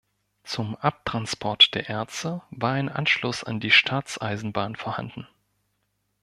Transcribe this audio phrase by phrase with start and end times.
[0.43, 5.27] Zum Abtransport der Erze war ein Anschluss an die Staatseisenbahn vorhanden.